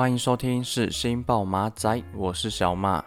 [0.00, 3.04] 欢迎收听是新报马仔，我是小马。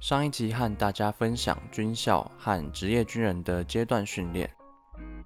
[0.00, 4.50] 上一集和大家分享军校和职业军人的阶段训练。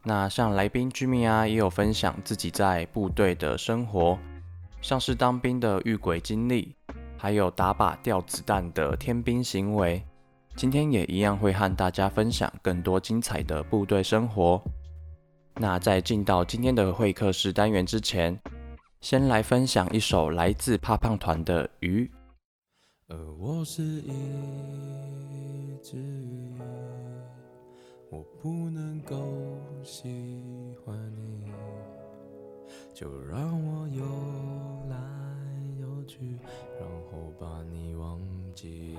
[0.03, 4.19] 那像来宾居民啊，也有分享自己在部队的生活，
[4.81, 6.75] 像是当兵的遇鬼经历，
[7.17, 10.03] 还有打靶掉子弹的天兵行为。
[10.57, 14.61] 今天也一样会和大家分享更多精彩的部队生活。
[15.55, 18.37] 那在进到今天的会客室单元之前，
[19.09, 22.05] 先来分享一首来自胖胖团的《鱼》。
[23.07, 26.61] 而我是一只鱼，
[28.11, 29.15] 我不能够
[29.85, 30.99] 喜欢
[31.41, 31.53] 你，
[32.93, 34.03] 就让我游
[34.91, 34.97] 来
[35.81, 36.37] 游去，
[36.81, 38.21] 然后把你忘
[38.57, 38.97] 记。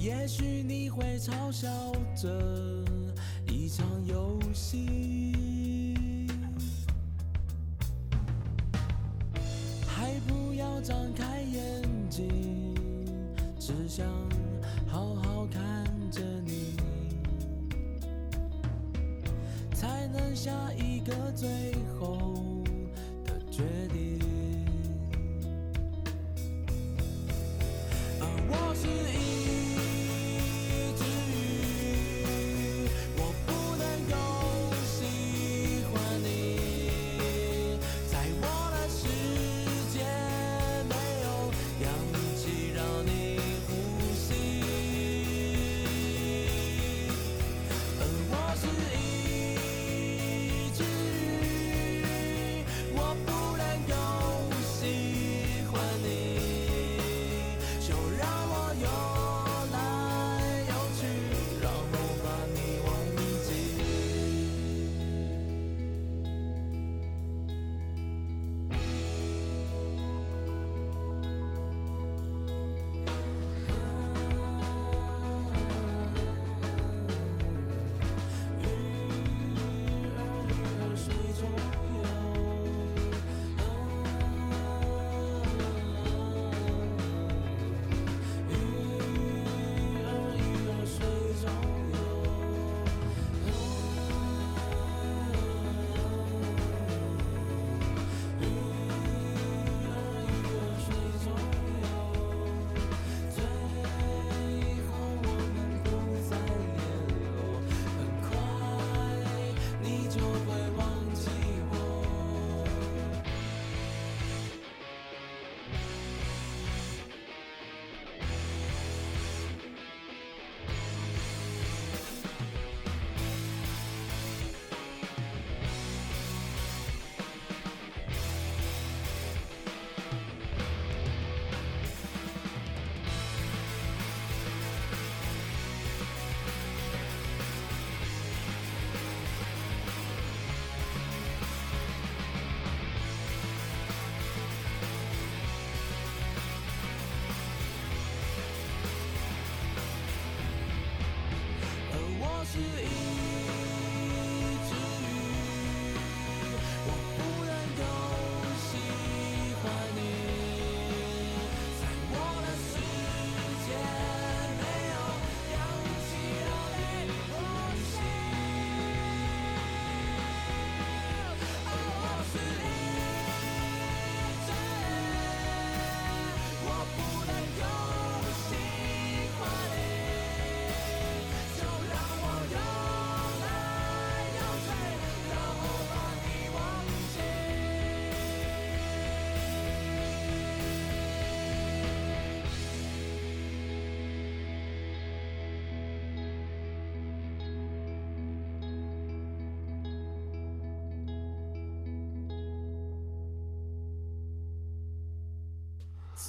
[0.00, 1.68] 也许你会嘲笑
[2.16, 2.26] 这
[3.46, 6.26] 一场游戏，
[9.86, 12.74] 还不要张开眼睛，
[13.58, 14.06] 只想
[14.88, 16.74] 好好看着你，
[19.74, 21.74] 才能下一个最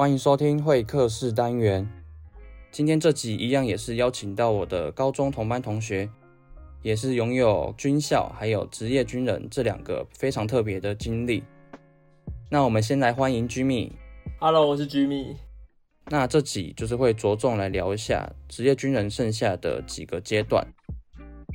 [0.00, 1.86] 欢迎收听会客室单元。
[2.72, 6.08] 今天这集一样也是邀请到我的高中同班同学，
[6.80, 11.44] 也是拥有军校还有职业军人这两个非常特别的经历。
[12.48, 13.90] 那我们先来欢迎 Jimmy。
[14.38, 15.36] Hello，我是 Jimmy。
[16.06, 20.66] 那这集就是会着重来聊一下职业军人剩下的几个阶段，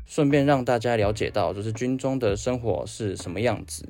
[0.05, 3.89] 顺便让大家了解到就是军中的生活是什么样子。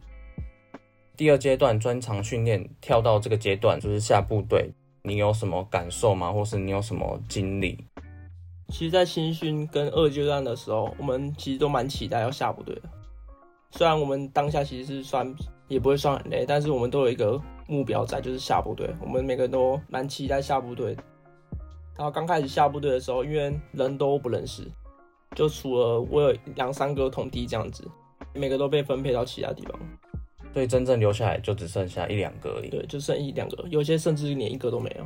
[1.17, 4.71] 第二阶段专长训练，跳到这个阶段就是下部队，
[5.03, 6.31] 你有什么感受吗？
[6.31, 7.77] 或是你有什么经历？
[8.69, 12.81] 其实，在新训跟二阶段的时候，我们其实都蛮期待要下部队的。
[13.71, 15.33] 虽然我们当下其实是算
[15.67, 18.89] 也不会算很累，但是我们都有一个目标在，就是下部队。
[18.99, 20.97] 我们每个人都蛮期待下部队。
[21.95, 24.63] 然后刚开始下部队的时候，因为人都不认识，
[25.35, 27.87] 就除了我有两三个同弟这样子，
[28.33, 29.79] 每个都被分配到其他地方。
[30.55, 32.69] 所以真正留下来就只剩下一两个而已。
[32.69, 35.05] 对，就剩一两个，有些甚至连一个都没有。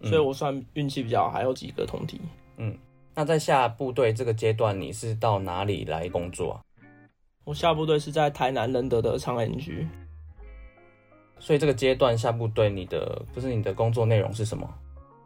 [0.00, 2.18] 嗯、所以我算运气比较好，还有几个同体。
[2.56, 2.74] 嗯，
[3.14, 6.64] 那在下部队这个阶段，你是到哪里来工作啊？
[7.44, 9.86] 我下部队是在台南仁德的长安局。
[11.38, 14.66] 所以这个阶段下部队，你的就是你的工作内容是什么？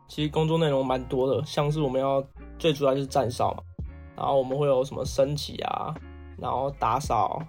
[0.08, 2.26] 其实工作内容蛮多的，像是我们要
[2.58, 3.62] 最主要就是站哨嘛，
[4.16, 5.94] 然后我们会有什么升旗啊，
[6.36, 7.40] 然后打扫。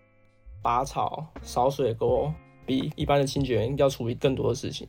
[0.61, 2.31] 拔草、扫水沟，
[2.65, 4.87] 比一般的清洁员要处理更多的事情。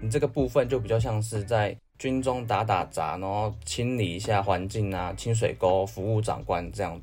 [0.00, 6.98] 你这个部分就比较像是在军中打打杂，然后清理一下环境啊，清水沟，服务长官这样。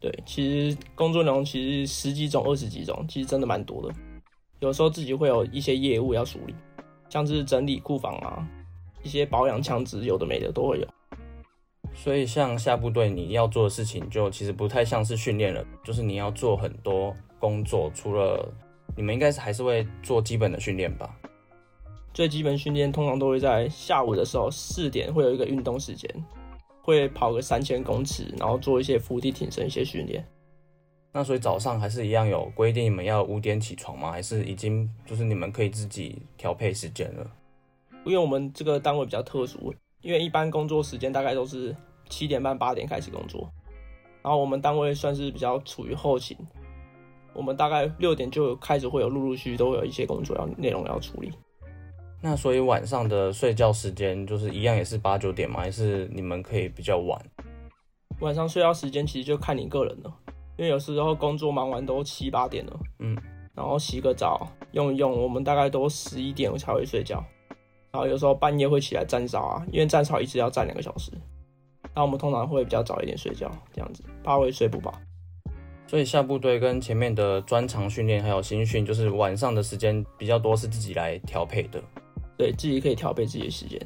[0.00, 3.94] 对，其实工作内容其实十几种、二十几种，其实真的蛮多的。
[4.58, 6.54] 有时候自己会有一些业务要处理，
[7.08, 8.44] 像是整理库房啊，
[9.04, 10.88] 一些保养枪支，有的没的都会有。
[11.94, 17.90] 所以，像下部队你要做的事情，就其实不太像是训练了，就是你要做很多工作。
[17.94, 18.52] 除了
[18.96, 21.14] 你们应该是还是会做基本的训练吧？
[22.12, 26.10] 最基本训练通常都会在下午的时候四点会有一个运动时间，
[26.82, 30.26] 会跑个三千公尺，然后做一些伏地挺身一些训练。
[31.12, 34.10] 那所以早上还是一样有规定你们要五点起床吗？
[34.10, 37.30] 还是已经就是你们可以自己调配时间了？
[38.04, 39.72] 因为我们这个单位比较特殊。
[40.02, 41.74] 因为一般工作时间大概都是
[42.08, 43.50] 七点半八点开始工作，
[44.22, 46.36] 然后我们单位算是比较处于后勤，
[47.32, 51.32] 我们大概六点就开始会有陆陆续续都会有一些工作要内容要处理。
[52.20, 55.60] 那所以晚上的睡觉时间就是一样也是八九点吗？
[55.60, 57.20] 还是你们可以比较晚？
[58.20, 60.14] 晚上睡觉时间其实就看你个人了，
[60.56, 63.16] 因为有时候工作忙完都七八点了，嗯，
[63.54, 67.24] 然后洗个澡用一用，我们大概都十一点才会睡觉。
[67.92, 71.12] 然后有时候半夜会起来站哨啊，因为站哨一直要站两个小时。
[71.94, 74.94] 那我们通常会比较早一点睡觉，这样子怕会睡不饱。
[75.86, 81.82] 所以下部队跟前面的专长训练还有新训，就是晚上的时间比较多，是自己来调配的。
[82.38, 83.78] 对，自己可以调配自己的时间。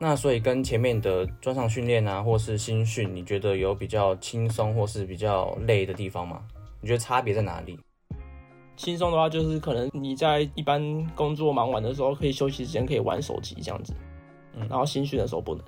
[0.00, 6.42] 那所以跟前面的专长训练啊，或是新训，你觉得有比较轻松或是比较累的地方吗？
[6.80, 7.78] 你觉得差别在哪里？
[8.76, 13.94] 轻松的话，就是可能你在一般工作忙完的时候，可以休息时间可以玩手机这样子，
[14.54, 15.64] 嗯，然后新训的时候不能。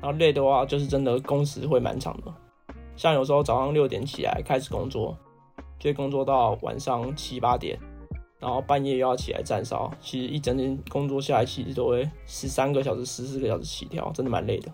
[0.00, 2.32] 然后累的话，就是真的工时会蛮长的，
[2.96, 5.16] 像有时候早上六点起来开始工作，
[5.78, 7.78] 就工作到晚上七八点，
[8.38, 14.70] 然后半夜又要起来站哨，其实一整天工作下来，其实都会十三个小时、十四个小时起跳，真的蛮累的。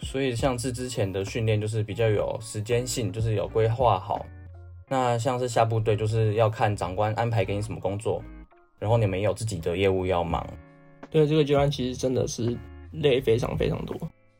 [0.00, 4.24] 所以像是之前的训练，就是比较有时间性，就是有规划好。
[4.88, 8.22] 那像是下部队，就是要看长官安排给你什么工作，
[8.78, 10.46] 然后你们也有自己的业务要忙。
[11.10, 12.56] 对，这个阶段其实真的是
[12.92, 13.96] 累非常非常多，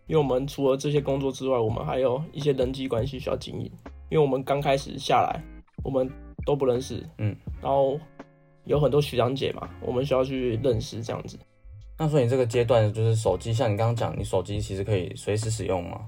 [0.06, 3.70] 因为我们除了这些工作之外，我们还有一些人际关系需要经营。
[4.10, 5.38] 因为我们刚开始下来，
[5.84, 6.10] 我们
[6.46, 8.00] 都不认识，嗯，然后
[8.64, 11.38] 有很多学长姐嘛，我们需要去认识这样子。
[11.98, 16.00] 那所以你这个阶段就是手机，像你刚刚讲，你手机其实可以随时使用吗？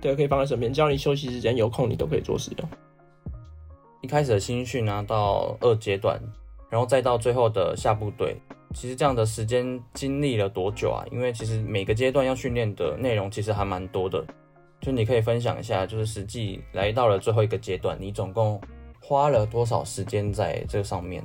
[0.00, 2.68] 对，可以放在身边，只要你休息时间有空，你都可以做使用。
[4.04, 6.20] 一开始的新训啊，到二阶段，
[6.68, 8.36] 然后再到最后的下部队，
[8.74, 11.02] 其实这样的时间经历了多久啊？
[11.10, 14.22] 因为其实每个阶段要训练的内容其实还蛮多的。
[14.82, 18.60] 就你可以分享一下，就是实际来到了最后一个阶段，你总共
[19.00, 21.24] 花了多少时间在这上面？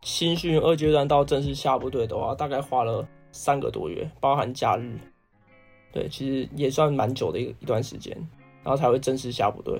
[0.00, 4.98] 新训二阶段到正式下部队的话，大概花了三个多月，包含假日。
[5.92, 8.16] 对，其实也算蛮久的一一段时间，
[8.62, 9.78] 然后才会正式下部队。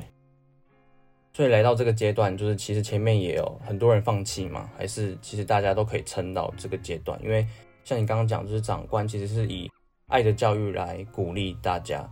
[1.35, 7.21] 所以来到这个阶段，就是其实前面也有很多人放弃嘛，还是其实大家都可以撑到这个阶段？
[7.23, 7.45] 因为
[7.83, 9.69] 像你刚刚讲，就是长官其实是以
[10.07, 12.09] 爱的教育来鼓励大家。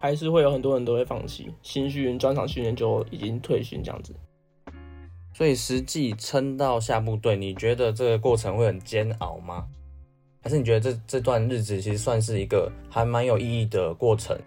[0.00, 4.14] 还是会有很多人都会放弃，新训专场训练就已经退训这样子。
[5.34, 9.66] 所以实际撑到下部队，你觉得这个过程会很煎熬吗？
[10.40, 14.38] 还是你觉得这这段日子其实算是一个还蛮有意义的过程，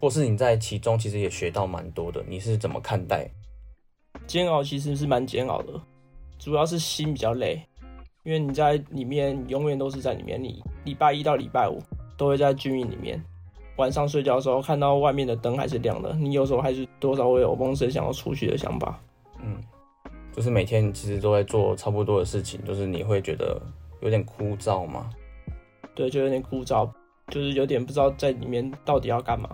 [0.00, 2.24] 或是你在其中其实也学到蛮多的？
[2.26, 3.30] 你是怎么看待？
[4.26, 5.80] 煎熬其实是蛮煎熬的，
[6.38, 7.60] 主要是心比较累，
[8.24, 11.78] 因为你在里面永远都是在里面，你礼拜一到礼拜五
[12.16, 13.22] 都会在军营里面。
[13.76, 19.00] 晚上睡觉的时候，看到外面的灯还是亮的，你有时候还是多少会有梦生想要出去的想法。
[19.42, 19.56] 嗯，
[20.34, 23.60] 就是每天其实都在做差不多的事情，就是你会觉得
[24.02, 25.10] 有点枯燥吗？
[25.94, 26.90] 对，就有点枯燥，
[27.28, 29.48] 就是有点不知道在里面到底要干嘛。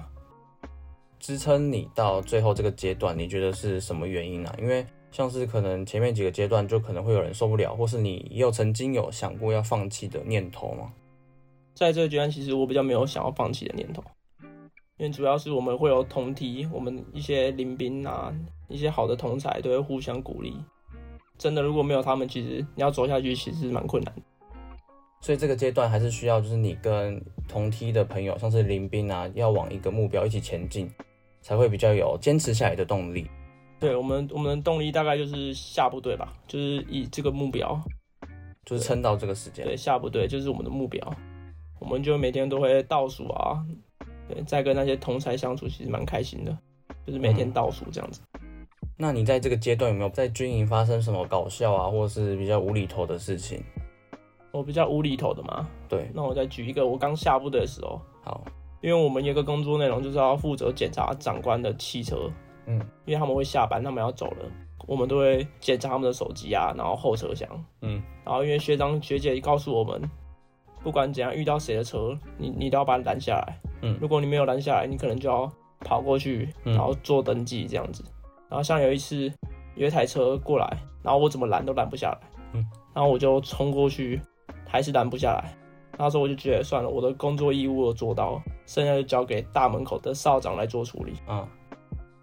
[1.27, 4.51] 支撑你到最后这个阶段，你觉得是什么原因呢？
[4.51, 4.55] 啊？
[4.61, 10.93] 因为像是可能前面几个阶段就可能会有人受不了，或是你也有曾经有想过要放弃的念头吗？
[11.75, 14.05] 在这个阶段，其实我比较没有想要放弃的念头。
[14.99, 18.33] 因为主要是我们会有同梯，我们一些邻兵啊，
[18.69, 20.55] 一些好的同才都会互相鼓励。
[21.37, 24.23] 真的，如果没有他们，其实你要走下去其实是蛮困难的。
[25.23, 30.89] 所以这个阶段还是需要，就是你跟同梯的朋友，像是邻兵啊，要往一个目标一起前进，
[31.47, 33.31] 才会比较有坚持下来的动力。
[33.79, 37.81] 对我们，我们的动力大概就是下部队吧，就是以这个目标，
[38.65, 39.65] 就是撑到这个时间。
[39.65, 41.01] 对，下部队就是我们的目标，
[41.79, 43.65] 我们就每天都会倒数啊。
[44.29, 46.59] 对，在跟那些同才相处，其实蛮开心的，
[47.07, 48.21] 就是每天倒数这样子。
[48.41, 48.67] 嗯。
[48.97, 53.63] 那你在这个阶段有没有在军营发生什么搞笑啊，或者是比较无厘头的事情？
[54.51, 55.69] 我比较无厘头的嘛。
[55.89, 56.11] 对。
[56.13, 58.03] 那我再举一个，我刚下部队的时候。
[58.25, 58.43] 好。
[58.81, 62.31] 因为我们有一个工作内容就是要负责检查长官的汽车。
[62.67, 62.79] 嗯。
[63.05, 64.47] 因为他们会下班，他们要走了，
[64.87, 67.49] 我们都会检查他们的手机啊，然后后车厢。
[67.83, 68.03] 嗯。
[68.25, 70.03] 然后因为学长学姐告诉我们。
[70.83, 73.59] 不管怎样，遇到谁的车，你你都要把它拦下来。
[73.83, 78.05] 嗯，如果你没有拦下来，你可能就要跑过去，然后做登记这样子。
[78.07, 78.13] 嗯、
[78.51, 79.33] 然后像有一次
[79.75, 82.19] 有一台车过来，然后我怎么拦都拦不下来。
[82.53, 82.65] 嗯，
[82.95, 84.21] 然后我就冲过去，
[84.65, 85.57] 还是拦不下来。
[85.99, 91.15] 那时候我就觉得算了，我的工作义务我做到了，剩下就交给大门口的哨长来做处理。
[91.29, 91.47] 嗯，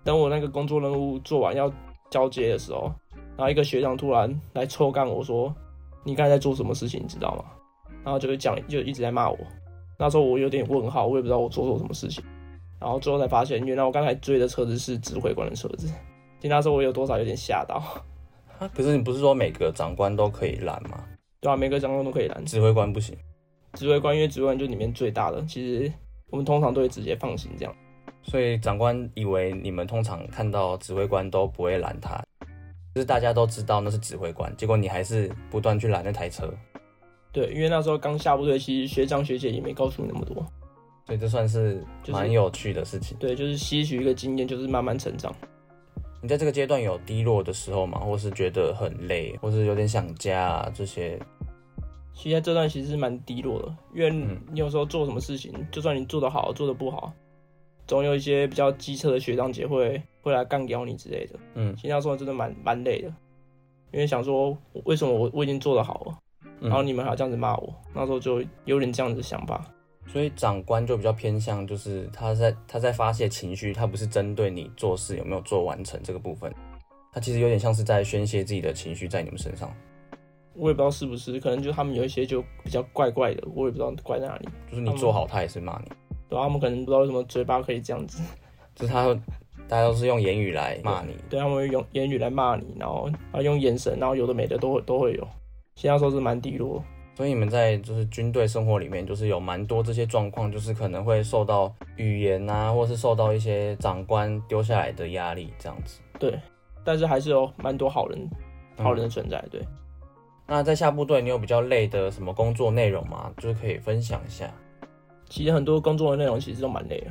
[0.03, 1.71] 等我那个工作任务做完要
[2.09, 2.91] 交接的时候，
[3.35, 5.53] 然后一个学长突然来抽干我说
[6.05, 7.01] ：“你刚才在做什么事情？
[7.01, 7.45] 你知道吗？”
[8.05, 9.37] 然后就会讲，就一直在骂我。
[9.97, 12.23] 那时候我有点问号，我也不知道我做错什么事情。
[12.79, 15.87] 然后最后才发现，原来我刚才追的车子是指挥官的车子。
[16.39, 17.81] 听他说，我有多少有点吓到。
[18.59, 21.03] 啊，可是你不是说每个长官都可以拦吗？
[21.39, 23.17] 对啊，每个长官都可以拦，指挥官不行。
[23.73, 25.91] 指挥官因为指挥官就里面最大的，其实
[26.29, 27.75] 我们通常都会直接放行这样。
[28.21, 32.23] 所以长官以为你们通常看到指挥官都不会拦他，
[32.95, 36.49] 就是大家都知道那是指挥官，结果你还是不断去拦那台车。
[37.31, 40.35] 对，因为那时候刚下部队，其实学长学姐也没告诉你那么多，
[41.05, 43.17] 所以这算是蛮有趣的事情。
[43.19, 45.35] 对，就是吸取一个经验，就是慢慢成长。
[46.21, 47.99] 你在这个阶段有低落的时候吗？
[47.99, 51.19] 或是觉得很累，或是有点想家啊这些？
[52.13, 54.09] 其实在这段其实是蛮低落的，因为
[54.51, 57.11] 你有时候做什么事情，就算你做得好，做得不好，
[57.87, 61.39] 总有一些比较机车的学长姐会会来干掉你之类的。
[61.55, 63.07] 嗯，其实那时候真的蛮蛮累的，
[63.91, 66.17] 因为想说为什么我我已经做得好了。
[66.61, 69.65] 然后你们还要这样子骂我，嗯，那时候就有点这样子的想法。
[70.07, 76.53] 所以长官就比较偏向，就是他在他在发泄情绪，他不是针对你做事有没有做完成这个部分，
[77.11, 79.73] 他其实有点像是在宣泄自己的情绪在你们身上。
[80.55, 84.47] 我也不知道是不是，可能就他们有一些就比较怪怪的，我也不知道怪在哪里。
[84.69, 85.91] 就是你做好，他也是骂你。
[86.29, 88.21] 对啊，他们可能不知道为什么嘴巴可以这样子，
[88.75, 89.13] 就是他
[89.67, 95.27] 大家都是用言语来骂你，对，对他们会用言语来骂你，然后啊用眼神，然后有的没的都会都会有。
[95.75, 96.83] 现在说是蛮低落，
[97.15, 105.99] 所以你们在就是军队生活里面，就是有蛮多这些状况，就是可能会受到语言啊，或是受到一些长官丢下来的压力这样子。
[106.19, 106.39] 对，
[106.83, 108.29] 但是还是有蛮多好人，
[108.77, 109.43] 好人的存在。
[109.49, 109.61] 对。
[110.45, 113.31] 那在下部队，你有比较累的什么工作内容吗？
[113.37, 114.53] 就是可以分享一下。
[115.27, 117.07] 其实很多工作的内容其实都蛮累的。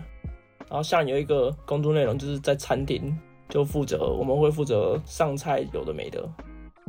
[0.69, 6.27] 然后像有一个工作内容，就是在餐厅就负责，我们会负责上菜，有的没的，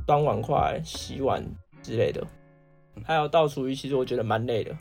[0.06, 1.44] 端碗筷、洗碗
[1.82, 2.26] 之类的，
[3.04, 3.74] 还有倒厨余。
[3.74, 4.72] 其实我觉得蛮累的，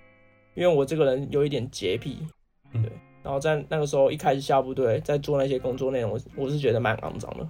[0.55, 2.19] 因为我这个人有一点洁癖，
[2.73, 2.93] 对。
[3.23, 7.49] 然后在那个时候一开始下部队，在做那些工作内容，我我是觉得蛮肮脏的，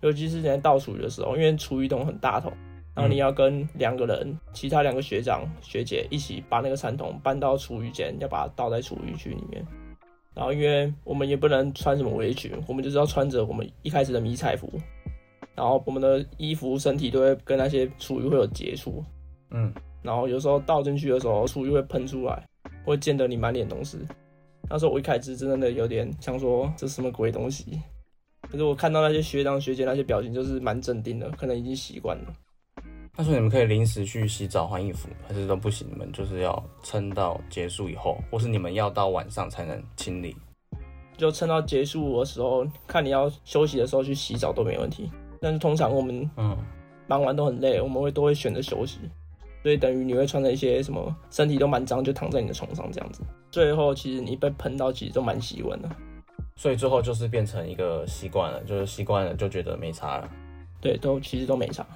[0.00, 2.50] 尤其是在倒厨余的时候，因为厨余桶很大桶。
[2.94, 9.66] 然后你要跟两个人，其他两个学长学姐一起把那个餐桶搬到厨余间，要把它倒在厨余区里面。
[10.34, 14.70] 然后因为我们也不能穿什么围裙，我们就是要穿着我们一开始的迷彩服。
[15.54, 19.04] 然后我们的衣服、身体都会跟那些厨余会有接触。
[19.50, 19.72] 嗯。
[20.02, 22.46] 然后有时候倒进去的时候，厨余会喷出来，
[22.84, 23.98] 会溅得你满脸都是。
[24.68, 27.80] 那时候我一开始真的有点想说，这是什么鬼东西？
[28.50, 32.34] 可是我看到那些学长学姐那些表情，就是蛮镇定的，可能已经习惯了。
[33.16, 35.86] 他说：“你们可以临时去洗澡换衣服，还是都不行？
[35.88, 40.36] 你们就是要撑到结束以后，或是你们要到晚上才能清理？
[41.16, 45.08] 就撑到结束的时候，看你要休息的时候去洗澡都没问题。
[45.40, 46.58] 但是通常我们嗯
[47.06, 48.98] 忙完都很累，我们会都会选择休息，
[49.62, 53.22] 所以等于你会穿着一些什么身体都蛮脏，就躺在你的床上这样子。
[53.52, 55.88] 最后其实你被喷到，其实都蛮习惯的。
[56.56, 60.28] 所以最后就是变成一个习惯了，就是习惯了就觉得没差了。
[60.80, 61.86] 对，都其实都没差。”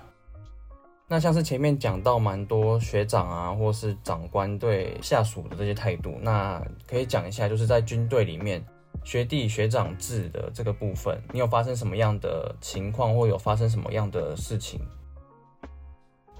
[1.10, 8.62] 那像是前面讲到蛮多学长啊，或是长官对下属的这些态度，那可以讲一下，就是在军队里面
[9.04, 14.78] 学弟学长制的这个部分，你有发生什么样的情况，或有发生什么样的事情？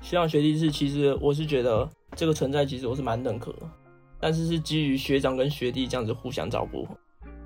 [0.02, 3.62] 学长学弟制，其实我是觉得这个存在，其实我是蛮认可的，
[4.20, 6.87] 但是是基于学长跟学弟这样子互相照顾，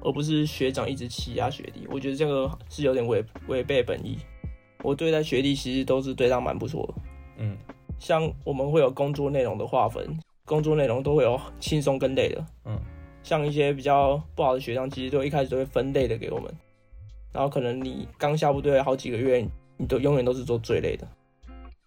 [0.01, 4.19] 而不是学长一直欺压学弟，我觉得这个是有点违违背本意。
[4.83, 7.12] 我对待学弟其实都是对他蛮不错的。
[7.43, 7.59] 嗯，
[7.99, 10.07] 像我们会有工作内容的划分，
[10.45, 12.47] 工作内容都会有轻松跟累的。
[12.65, 12.79] 嗯，
[13.25, 16.55] 像一些比较不好的学长，其实都一开始都会分累的给我们。
[17.33, 19.45] 然后可能你刚下部队好几个月，
[19.77, 21.09] 你都永远都是做最累的。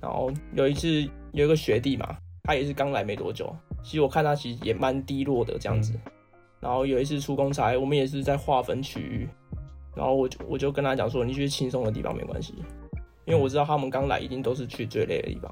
[0.01, 5.93] 然后有一次有一个学弟嘛，他也是刚来没多久，其实我看他其实也蛮低落的这样子。
[6.03, 6.11] 嗯，
[6.59, 9.29] 然后有一次出公差，我们也是在划分区域，
[9.95, 12.53] 然后我就我就跟他讲说，你去轻松的地方没关系。
[13.25, 15.51] 因为我知道他们刚来，一定都是去最累的地方。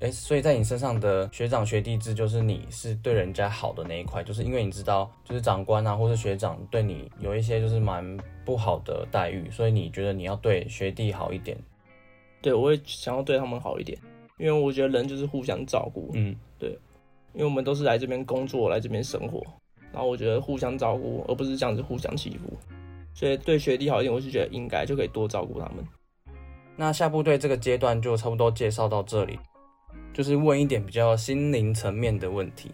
[0.00, 11.58] 哎、欸，所以在你身上的学长学弟制，就是你是对人家好的那一块，就是因为你知道，就是长官啊，或是学长对你有一些就是蛮不好的待遇，所以你觉得你要对学弟好一点。
[12.40, 13.98] 对，我会想要对他们好一点，
[14.38, 16.10] 因为我觉得人就是互相照顾。
[16.14, 16.70] 嗯，对，
[17.32, 19.42] 因为我们都是来这边工作，来这边生活，
[19.92, 22.56] 然后我觉得互相照顾，而不是这样子互相欺负。
[23.14, 25.84] 所以对学弟好一点，我是觉得应该就可以多照顾他们。
[26.80, 29.36] 那下部队这个阶段就差不多介绍到这里，
[30.14, 32.70] 就是问一点比较心灵层面的问题，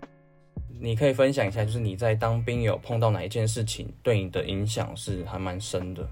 [0.79, 6.07] 你可以分享一下，就是你在当兵有碰到哪一件事情对你的影响是还蛮深的？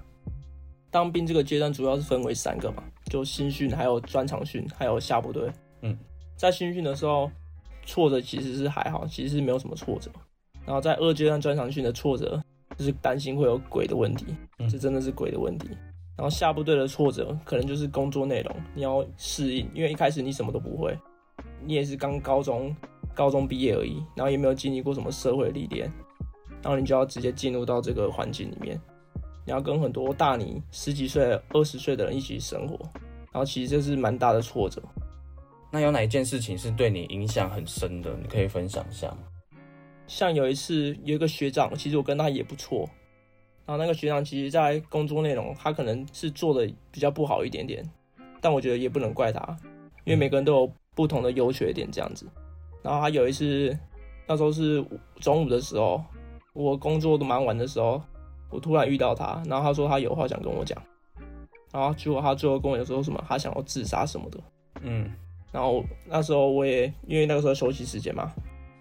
[0.89, 5.47] 当兵这个阶段主要是分为三个嘛，就新训、还有专场训、还有下部队。
[5.81, 5.95] 嗯，
[6.35, 7.29] 在新训的时候，
[7.85, 10.09] 挫折其实是还好，其实是没有什么挫折。
[10.65, 12.41] 然后在二阶段专场训的挫折，
[12.75, 14.25] 就是担心会有鬼的问题，
[14.67, 15.69] 这真的是鬼的问题。
[16.15, 20.97] 然后下部队的挫折可能就是工作内容，你要适应，因为一开始你什么都不会，
[21.65, 22.75] 你也是刚高中
[23.15, 25.91] 高中毕业而已，然后也没有经历过什么社会历练，
[26.61, 28.79] 然后你就要直接进入到这个环境里面，
[29.45, 32.77] 你要跟很多大你十几岁、二十岁的人一起生活，
[33.31, 34.81] 然后其实这是蛮大的挫折。
[35.71, 38.15] 那有哪一件事情是对你影响很深的？
[38.21, 39.17] 你可以分享一下吗？
[40.05, 42.87] 像有一次有一个学长，其实我跟他也不错。
[43.65, 47.83] 然后那个学长其实，在工作内容，他可能是做的比较不好一点点，
[48.41, 49.39] 但我觉得也不能怪他，
[50.03, 52.27] 因为每个人都有不同的优缺点这样子。
[52.81, 53.77] 然后他有一次，
[54.27, 54.83] 那时候是
[55.21, 56.03] 中午的时候，
[56.51, 58.01] 我工作都蛮晚的时候，
[58.49, 60.77] 我突然遇到他，然后他说他有话想跟我讲，
[61.71, 64.37] 然后结果他最后跟我说什么，他想要自杀什么的。
[64.81, 65.09] 嗯，
[65.53, 68.29] 然后那时候我也因为那个时候休息时间嘛，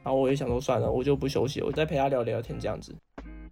[0.03, 2.93] 然后我也想说算了，我就不休息，我再陪他聊聊天这样子。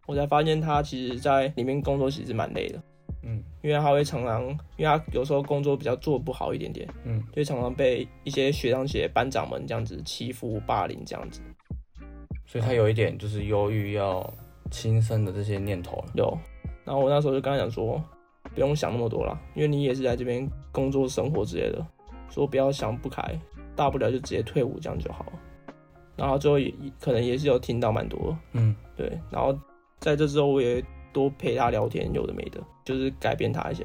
[0.06, 2.82] 我才发现他其实，在里面工作其实蛮累的，
[3.22, 4.42] 嗯，因为他会常常，
[4.76, 11.40] 因为他有时候工作比较做不好一点点，嗯，就常常被一些学长姐、班长们这样子欺负、霸凌这样子，
[12.44, 14.28] 所以他有一点就是忧郁要
[14.70, 16.02] 轻生的这些念头。
[16.14, 16.36] 有，
[16.84, 18.02] 然后我那时候就跟他讲说，
[18.54, 21.86] 不用想那么多了，因为你也是在这边工作、生活之类的，
[22.30, 23.22] 说不要想不开，
[23.76, 25.32] 大不了就直接退伍这样就好了。
[26.16, 29.56] 然后最后也可能也是有听到蛮多，嗯，对，然后。
[30.00, 30.82] 在这之后，我也
[31.12, 33.84] 多陪他聊天，有的没的，就是改变他一下。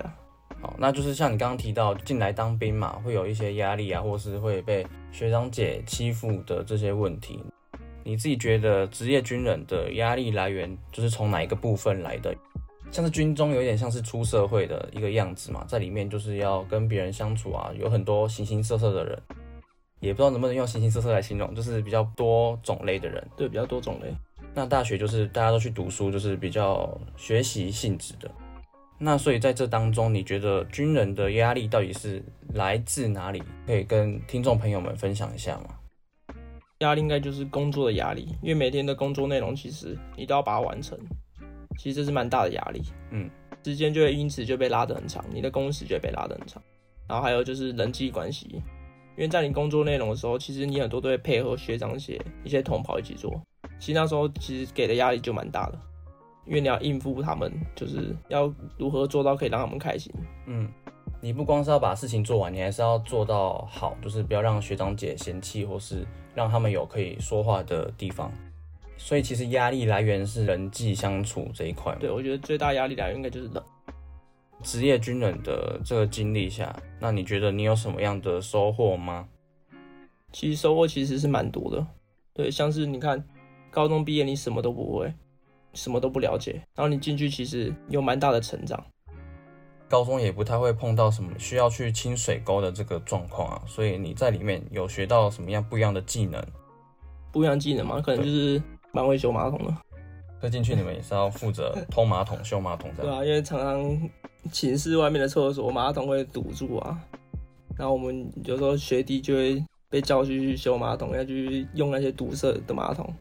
[0.62, 7.43] 好，那就是像你刚刚提到进来当兵嘛，会有一些压力啊，或是会被学长姐欺负的这些问题。
[8.04, 12.34] 你自己觉得职业军人的压力来源就是从哪一个部分来的？
[12.91, 19.19] 像是军中有点像是出社会的一个样子嘛，在里面就是要跟别人相处啊，有很多形形色色的人，
[19.99, 23.28] 也不知道能不能用形形色色来形容，就是比较多种类的人。
[23.36, 24.15] 对，比较多种类。
[24.58, 28.32] 那大学就是大家都去读书，就是比较学习性质的。
[28.98, 33.44] 那所以在这当中，你觉得军人的压力到底是来自哪里？
[33.68, 36.36] 可以跟听众朋友们分享一下吗？
[36.80, 40.98] 压力应该就是工作的压力，因为每天的工作内容其实你都要把它完成。
[41.78, 43.30] 其实这是蛮大的压力，嗯，
[43.65, 46.63] 时间就会因此就被拉得很长，你的工时就会被拉得很长。
[47.10, 53.34] 然后还有就是人际关系，因为在你工作内容的时候，其实你很多都会配合学长姐一些同袍一起做。
[53.80, 55.80] 其实那时候其实给的压力就蛮大的，
[56.46, 60.14] 因为你要应付他们，就是要如何做到可以让他们开心。
[60.46, 60.70] 嗯，
[61.22, 68.32] 你不光是要把事情做完，你还是要做到好，就是不要让学长姐嫌弃，或是让他们有可以说话的地方。
[68.98, 71.94] 所以其实压力来源是人际相处这一块。
[72.00, 73.62] 对，我觉得最大压力来源应该就是人。
[74.64, 79.28] 职业军人的这个经历下，那你觉得你有什么样的收获吗？
[80.32, 81.86] 其实收获其实是蛮多的。
[82.34, 83.24] 对，像是你看，
[83.76, 85.14] 高中毕业你什么都不会，
[85.74, 88.82] 什么都不了解，然后你进去其实有蛮大的成长。
[89.90, 96.42] 高中也不太会碰到什么需要去清水沟的这个状况啊，所以你在里面有学到什么样不一样的技能？
[97.34, 98.00] 不一样技能嘛？
[98.00, 98.62] 可能就是。
[98.96, 99.76] 蛮会修马桶的，
[100.42, 103.12] 这进去你们也是要负责通马桶、修马桶这样。
[103.12, 104.10] 对啊，因为常常
[104.54, 106.98] 寝室外面的厕所马桶会堵住啊，
[107.78, 113.14] 然后我们有时候学弟就会被叫去修马桶，要去用那些堵塞的马桶。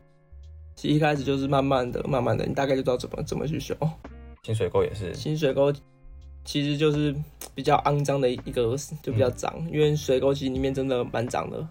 [0.76, 3.74] 其实一开始就是慢慢的、慢慢的，你大概就知道怎么怎么去修。
[4.42, 5.72] 清水沟也是，清水沟
[6.44, 7.14] 其实就是
[7.54, 11.66] 比较肮脏的一个，就比较脏，嗯、因为水沟其实里面真的蛮脏的。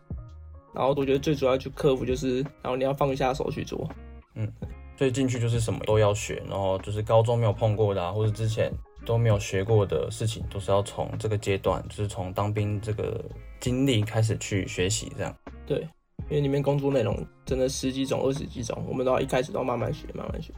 [0.74, 3.88] 然后我觉得最主要去克服就是，然后你要放下手去做，
[4.34, 4.52] 嗯，
[4.98, 8.74] 所以进去就是什么都要学，然后就是高中没有碰过的啊，或者之前
[9.06, 13.24] 都没有学过的事情，都是要从这个阶段，就是从当兵这个
[13.60, 15.36] 经历开始去学习，这样。
[15.68, 15.88] 对，
[16.34, 17.16] 因为里面工作内容
[17.46, 20.52] 真的十几种、二十几种，我们都要一开始都要慢慢学，慢慢学。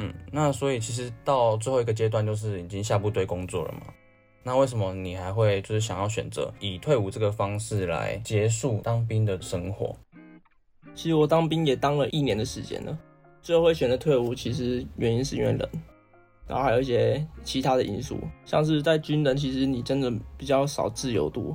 [0.00, 3.92] 嗯，那所以其实到最后一个阶段就是已经下部队工作了嘛。
[4.42, 9.94] 那为什么你还会就是想要选择以退伍这个方式来结束当兵的生活？
[10.94, 12.98] 其实我当兵也当了一年的时间了，
[13.42, 15.68] 最后会选择退伍，其实原因是因为人，
[16.46, 21.54] 然后还有一些其他的因素，像是在军人，其实你真的比较少自由度，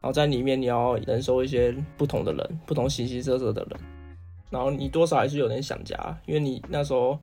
[0.00, 3.80] 然后在里面你要忍受一些不同的人，不同形形色色的人，
[4.50, 7.18] 然后你多少还是有点想家，因为你那时候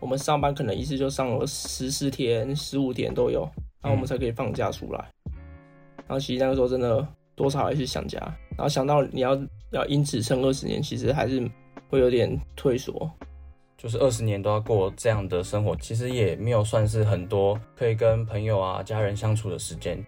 [0.00, 3.48] 我们上班可能一次就上了十四天、十五天都有。
[3.84, 5.04] 然后我们才可以放假出来，
[6.06, 8.16] 然后其实那个时候真的多少还是想家，
[8.50, 9.36] 然后想到你要
[9.72, 11.42] 要因此撑二十年，其实还是
[11.88, 13.10] 会有点退缩。
[13.76, 20.00] 就是二十年都要过这样的生活，其实也没有算是很多可以跟朋友啊、家人相处的时间，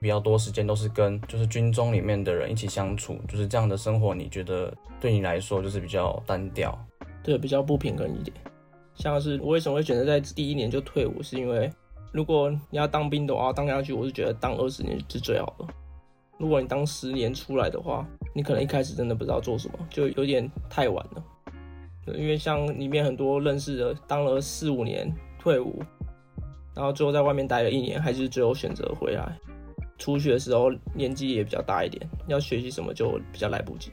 [0.00, 6.78] 比较多时间都是跟就是军中里面的人一起相处，就是这样的生活，你觉得对你来说就是比较单调？
[7.22, 8.36] 对，比较不平衡一点。
[8.94, 11.70] 像是我为什么会选择在第一年就退伍，是因为。
[12.12, 15.66] 如果你要当兵的话，当下去，我是觉得当二十年是最好的。
[16.38, 21.22] 如果你当十年出来的话，你可能一开始真的不知道做什么，就有点太晚了。
[22.14, 25.82] 因为像里面很多认识的，当了四五年退伍，
[26.74, 29.36] 然后最后在外面待了一年，还是最后选择回来。
[29.98, 33.90] 出去的时候年纪也比较大一点，要学习什么就比较来不及。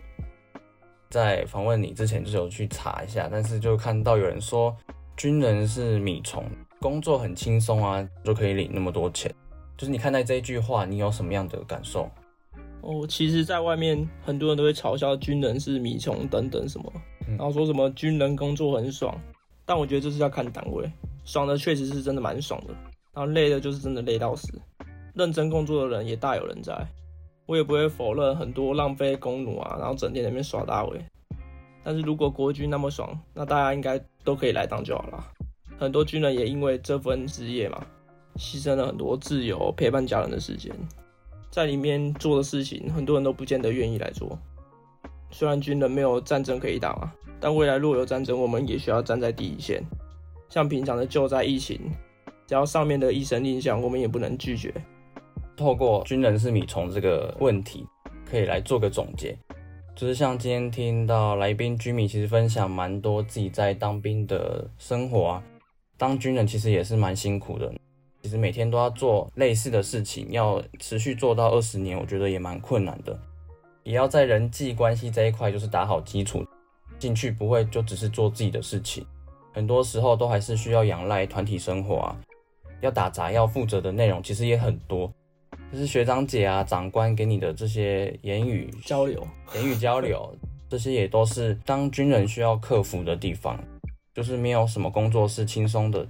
[1.09, 4.75] 在访问你之前，就有去查一下，但是就看到有人说
[5.15, 6.43] 军人是米虫。
[6.79, 9.33] 工作很轻松啊，就可以领那么多钱。
[9.77, 12.09] 就是你看待这一句话，你有什么样的感受？
[12.81, 16.91] 哦，其实，在外面很多人都会嘲笑军人是米虫等等什么，
[17.25, 19.17] 然后说什么军人工作很爽。
[19.65, 20.91] 但我觉得这是要看单位，
[21.23, 22.73] 爽的确实是真的蛮爽的，
[23.13, 24.61] 然后累的就是真的累到死。
[25.13, 26.75] 认真工作的人也大有人在，
[27.45, 30.99] 我也不会否认很多浪费工奴啊，然后整天在那边耍大尾。
[31.83, 35.23] 但是如果国军那么爽，那大家应该都可以来当就好了。
[35.77, 37.85] 很多军人也因为这份职业嘛，
[38.37, 40.73] 牺牲了很多自由、陪伴家人的时间，
[41.51, 44.37] 在里面做的事情，很多人都不见得愿意来做。
[45.29, 49.83] 虽然军人没有战争可以打嘛，但未来若有战争，我们也需要站在第一线。
[50.47, 51.79] 像平常的救灾、疫情，
[52.47, 54.73] 只要上面的一声令下，我们也不能拒绝。
[55.55, 57.85] 透过军人是米虫这个问题，
[58.29, 59.37] 可以来做个总结，
[59.95, 65.43] 就是像今天听到来宾居民其实分享蛮多自己在当兵的生活啊。
[65.97, 67.71] 当军人其实也是蛮辛苦的，
[68.21, 73.17] 其实每天都要做类似的事情，要持续做到二十年，我觉得也蛮困难的。
[73.83, 76.43] 也要在人际关系这一块就是打好基础，
[76.97, 79.05] 进去不会就只是做自己的事情，
[79.53, 82.17] 很多时候都还是需要仰赖团体生活啊。
[82.81, 85.13] 要打杂要负责的内容其实也很多，
[85.73, 90.31] 就是学长姐啊、长官给你的这些言语交流、言语交流，
[90.69, 93.59] 这些也都是当军人需要克服的地方，
[94.13, 96.07] 就是没有什么工作是轻松的。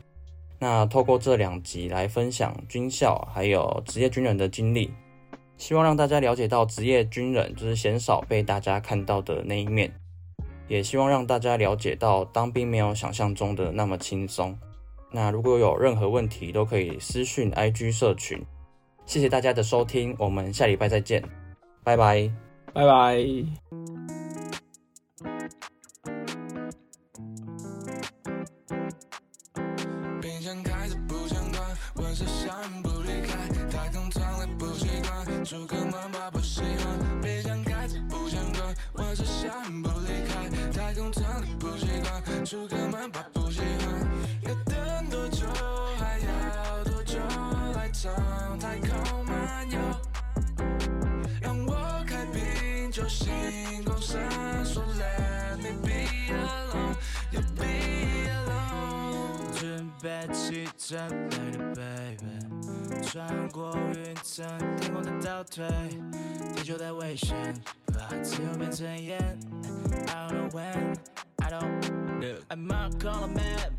[0.60, 4.92] 那透过这两集来分享军校还有职业军人的经历，
[5.56, 9.90] 希望让大家了解到职业军人就是鲜少被大家看到的那一面，
[10.68, 14.60] 也希望让大家了解到当兵没有想象中的那么轻松。
[15.10, 18.46] 那如果有任何问题，都可以私讯 IG 社群。
[19.06, 21.22] 谢谢大家的收听，我们下礼拜再见，
[21.84, 22.32] 拜拜，
[22.74, 23.93] 拜拜。
[60.94, 64.46] 这里的 baby，穿过云层，
[64.80, 65.68] 天空在倒退，
[66.56, 67.36] 地球在危险，
[67.88, 69.18] 把自由变成烟。
[70.06, 70.96] I don't know when,
[71.38, 71.82] I don't
[72.20, 72.38] know.
[72.50, 73.72] I'm not calling man,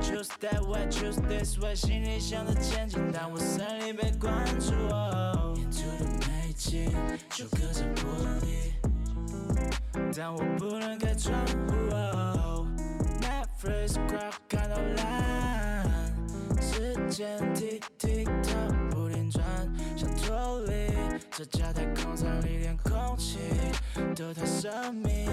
[0.00, 4.72] choose that way, choose this way，心里想着前进，但我身体被关住。
[5.56, 6.90] 沿途的美景
[7.28, 8.06] 就隔着玻
[8.40, 8.72] 璃，
[10.16, 11.38] 但我不能开窗
[11.68, 12.64] 户。
[13.20, 13.98] Netflix
[14.48, 15.55] 看到烂。
[16.76, 18.52] 时间滴滴答，
[18.90, 19.42] 不停转，
[19.96, 20.92] 想脱离
[21.30, 23.38] 这家太空舱里，连空气
[24.14, 25.26] 都太神秘。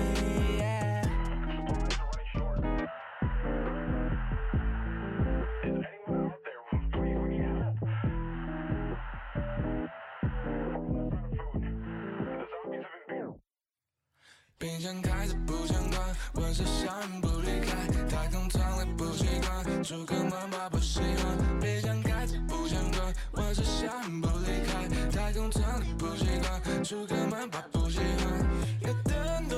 [14.58, 21.60] 冰箱开着不想关，温室效应不离开，太空舱里不习惯，出个门吧不喜欢。
[21.60, 28.48] 别想开子不想关，我只想不离开，太空舱里不习惯，出个门吧不喜欢。
[28.84, 29.50] 要等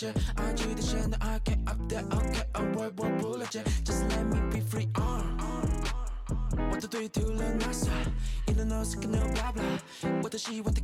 [0.00, 5.20] 才不是真，IG 的线都 I can't up there, OK，我我不了解，Just let me be free, uh.
[6.70, 10.22] 我的队丢了 NASA，You don't know, so no blah blah。
[10.22, 10.82] 我的希望天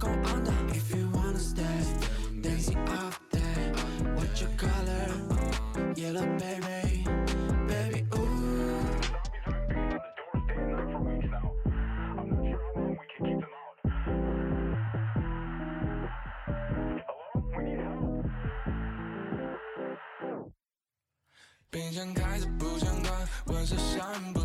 [23.74, 24.35] 关，温